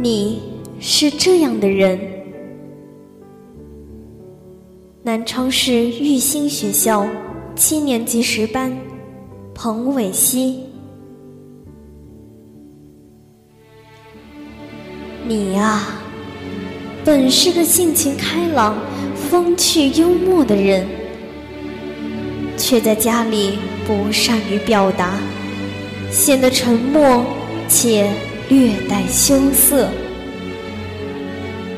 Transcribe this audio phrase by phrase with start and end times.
[0.00, 0.40] 你
[0.78, 1.98] 是这样的人。
[5.02, 7.04] 南昌市育新学校
[7.56, 8.72] 七年级十班，
[9.52, 10.60] 彭伟熙。
[15.26, 15.82] 你呀，
[17.04, 18.78] 本是个性情开朗、
[19.16, 20.86] 风趣幽默的人，
[22.56, 25.18] 却在家里不善于表达，
[26.08, 27.24] 显得沉默
[27.68, 28.08] 且。
[28.48, 29.88] 略带羞涩，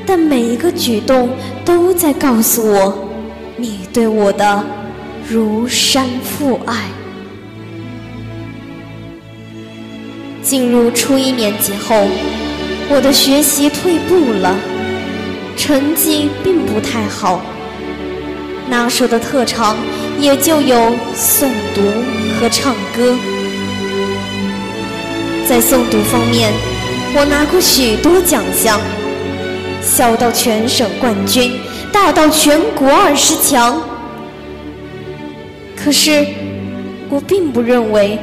[0.06, 1.30] 但每一个举动
[1.64, 3.08] 都在告诉我，
[3.56, 4.64] 你对我的
[5.28, 6.76] 如山父爱。
[10.42, 12.06] 进入初一年级后，
[12.88, 14.56] 我的学习退步了，
[15.56, 17.40] 成绩并不太好。
[18.68, 19.76] 那时的特长
[20.20, 20.76] 也就有
[21.16, 21.82] 诵读
[22.38, 23.16] 和唱歌。
[25.48, 26.52] 在诵读方面，
[27.14, 28.80] 我拿过许多奖项，
[29.82, 31.52] 小到全省冠军，
[31.92, 33.82] 大到全国二十强。
[35.76, 36.24] 可是，
[37.08, 38.18] 我并不认为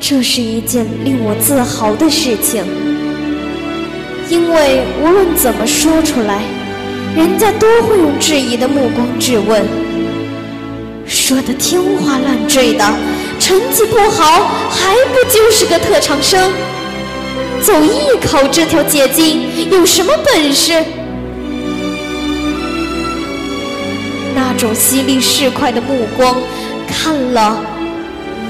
[0.00, 2.64] 这是一件令我自豪的事情，
[4.28, 6.42] 因为无论怎么说出来，
[7.16, 9.64] 人家都会用质疑的目光质问，
[11.06, 12.84] 说的天花乱坠的。
[13.38, 16.50] 成绩不好，还不就是个特长生？
[17.62, 20.84] 走艺考这条捷径，有什么本事？
[24.34, 26.36] 那种犀利市侩的目光，
[26.86, 27.58] 看了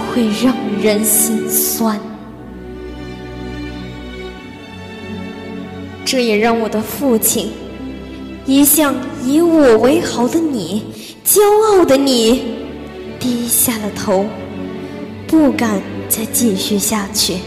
[0.09, 2.01] 会让人心酸。
[6.05, 7.51] 这也让我的父亲，
[8.47, 10.83] 一向以我为豪的你，
[11.27, 12.43] 骄傲的你，
[13.19, 14.27] 低下了头。
[15.35, 17.39] 不敢再继续下去，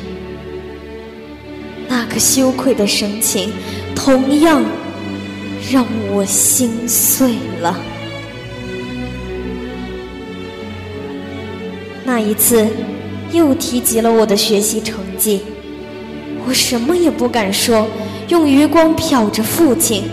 [1.88, 3.50] 那个羞愧的神情，
[3.96, 4.62] 同样
[5.72, 7.80] 让我心碎了。
[12.04, 12.68] 那一次，
[13.32, 15.44] 又提及了我的学习成绩，
[16.46, 17.88] 我什么也不敢说，
[18.28, 20.04] 用余光瞟着父亲。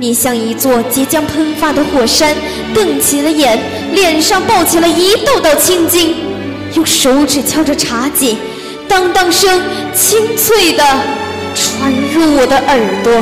[0.00, 2.34] 你像一座即将喷发的火山，
[2.74, 3.60] 瞪起了眼，
[3.92, 6.16] 脸上爆起了一道道青筋，
[6.72, 8.38] 用手指敲着茶几，
[8.88, 9.60] 当当声
[9.94, 10.82] 清脆的
[11.54, 13.12] 传入我的耳朵。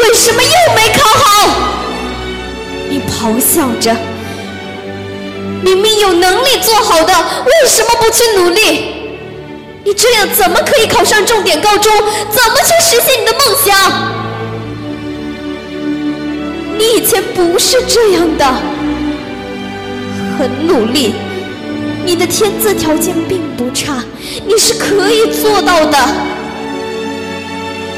[0.00, 1.50] 为什么又没考好？
[2.88, 3.94] 你咆哮着。
[5.62, 8.94] 明明有能力做好的，为什么不去努力？
[9.84, 11.92] 你这样怎么可以考上重点高中？
[12.30, 14.24] 怎么去实现你的梦想？
[16.76, 18.44] 你以前不是这样的，
[20.38, 21.14] 很努力，
[22.04, 24.02] 你的天资条件并不差，
[24.46, 25.98] 你是可以做到的。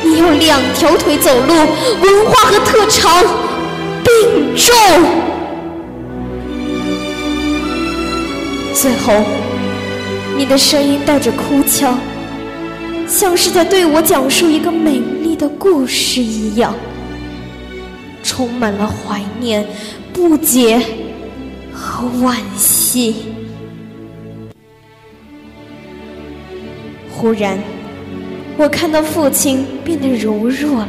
[0.03, 1.55] 你有两条腿走路，
[2.03, 3.25] 文化和特长
[4.05, 4.75] 并重。
[8.73, 9.25] 最后，
[10.37, 11.99] 你的声音带着哭腔，
[13.09, 16.75] 像是在对我讲述一个美丽的故事一样。
[18.37, 19.67] 充满了怀念、
[20.13, 20.79] 不解
[21.73, 23.17] 和惋惜。
[27.11, 27.59] 忽然，
[28.59, 30.89] 我看到父亲变得柔弱了，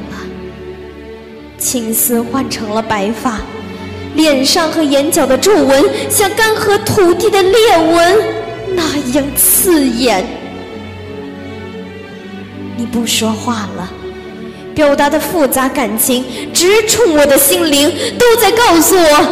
[1.58, 3.40] 青丝换成了白发，
[4.14, 8.18] 脸上和眼角的皱纹像干涸土地的裂纹
[8.76, 10.26] 那样刺眼。
[12.76, 13.94] 你不说话了。
[14.78, 16.24] 表达的复杂感情
[16.54, 19.26] 直冲我的心灵，都在告诉我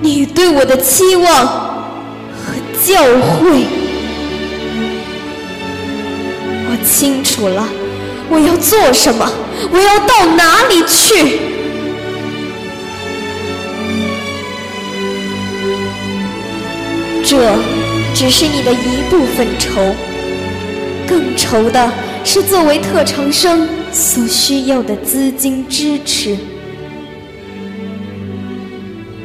[0.00, 2.54] 你对我的期望和
[2.86, 3.64] 教诲。
[6.68, 7.68] 我清楚了，
[8.30, 9.28] 我要做什么，
[9.72, 11.40] 我要到哪里去。
[17.24, 17.36] 这
[18.14, 19.92] 只是你的一部分愁，
[21.04, 21.92] 更愁的
[22.22, 23.68] 是作为特长生。
[23.92, 26.36] 所需要的资金支持，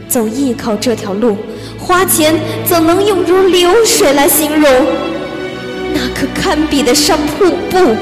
[0.09, 1.37] 走艺考这条路，
[1.79, 2.35] 花钱
[2.65, 4.69] 怎能用如流水来形容？
[5.93, 7.95] 那可堪比得上瀑布。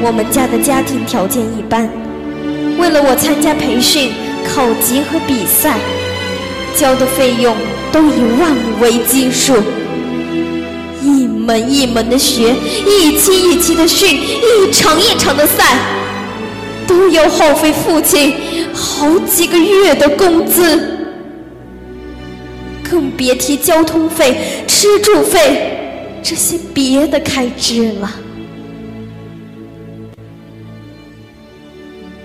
[0.00, 1.88] 我们家的家庭条件一般，
[2.78, 4.12] 为了我参加培训、
[4.46, 5.76] 考级和比赛，
[6.76, 7.56] 交的费用
[7.90, 9.54] 都以万为基数。
[11.04, 12.54] 一门一门的学，
[12.86, 15.78] 一期一期的训，一场一场的赛，
[16.86, 18.34] 都要耗费父亲
[18.72, 20.98] 好几个月的工资，
[22.82, 28.10] 更别提交通费、吃住费，这些别的开支了。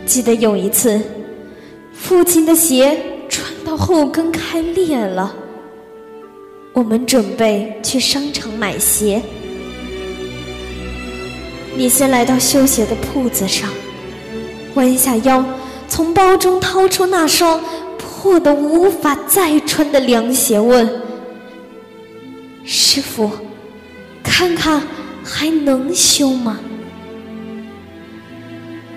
[0.06, 1.00] 记得有一次，
[1.94, 2.98] 父亲的鞋
[3.28, 5.36] 穿到后跟开裂了，
[6.74, 9.22] 我们准备去商场买鞋。
[11.76, 13.70] 你先来到修鞋的铺子上，
[14.76, 15.44] 弯下腰，
[15.88, 17.62] 从包中掏出那双
[17.98, 20.88] 破的无法再穿的凉鞋，问
[22.66, 23.32] ：“师傅，
[24.22, 24.82] 看看
[25.24, 26.60] 还能修吗？”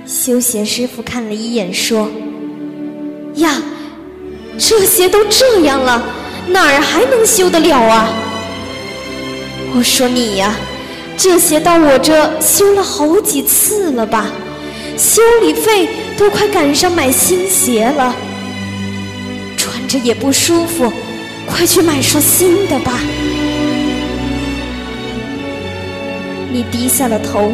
[0.05, 2.11] 修鞋师傅看了一眼，说
[3.37, 3.63] ：“呀，
[4.59, 6.05] 这鞋都这样了，
[6.49, 8.09] 哪儿还能修得了啊？”
[9.75, 10.55] 我说：“你呀。”
[11.15, 14.33] 这鞋到我这修了好几次了吧？
[14.97, 18.15] 修理费都快赶上买新鞋了，
[19.57, 20.91] 穿着也不舒服，
[21.47, 22.99] 快去买双新的吧。
[26.51, 27.53] 你低下了头，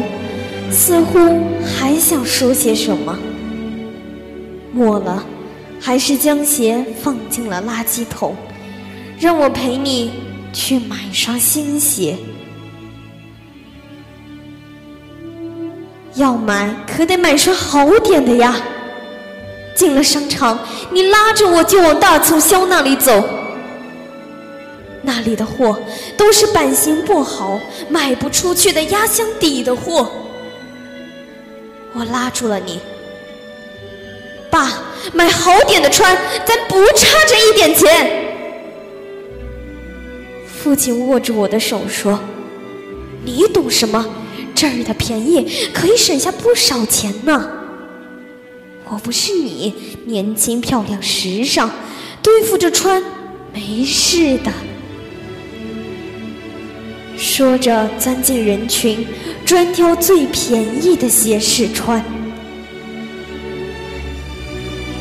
[0.71, 1.19] 似乎
[1.63, 3.17] 还想说些什么，
[4.71, 5.23] 末了，
[5.79, 8.35] 还是将鞋放进了垃圾桶，
[9.19, 10.13] 让我陪你
[10.53, 12.17] 去买双新鞋。
[16.15, 18.55] 要买可得买双好点的呀！
[19.75, 20.59] 进了商场，
[20.91, 23.23] 你拉着我就往大促销那里走。
[25.01, 25.79] 那里的货
[26.17, 30.11] 都是版型不好、卖不出去的压箱底的货。
[31.93, 32.81] 我拉住了你，
[34.49, 34.73] 爸，
[35.13, 38.18] 买好点的穿，咱不差这一点钱。
[40.61, 42.19] 父亲握住我的手说
[43.23, 44.05] ：“你懂什么？”
[44.53, 47.49] 这儿的便宜可以省下不少钱呢。
[48.89, 49.73] 我不是你，
[50.05, 51.69] 年轻漂亮时尚，
[52.21, 53.01] 对付着穿
[53.53, 54.51] 没事的。
[57.17, 59.07] 说着，钻进人群，
[59.45, 62.03] 专挑最便宜的鞋试穿。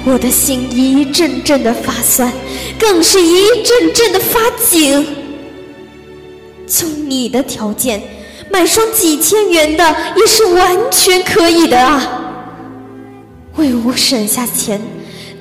[0.04, 2.32] 我的心一阵阵的发酸，
[2.78, 5.04] 更是一阵阵的发紧。
[6.68, 8.02] 就你的条件。
[8.50, 12.02] 买双几千元的也是完全可以的啊！
[13.56, 14.80] 为我省下钱，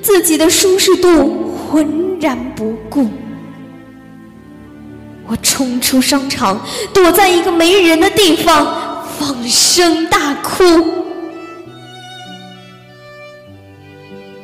[0.02, 3.08] 自己的舒适度浑然不顾。
[5.26, 6.60] 我冲出商场，
[6.92, 10.64] 躲在一个没人的地方，放声大哭。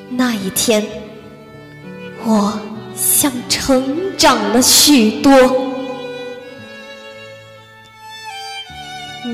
[0.08, 0.86] 那一天，
[2.24, 2.58] 我
[2.96, 5.63] 像成长了许多。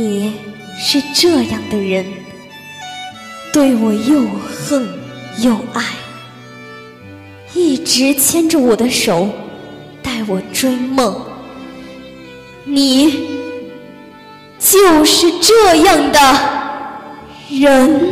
[0.00, 0.32] 你
[0.78, 2.06] 是这样的人，
[3.52, 4.88] 对我又恨
[5.42, 5.84] 又爱，
[7.52, 9.28] 一直牵着我的手
[10.02, 11.22] 带我追梦。
[12.64, 13.28] 你
[14.58, 16.18] 就是这样的
[17.50, 18.09] 人。